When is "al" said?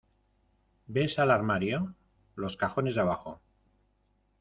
1.19-1.29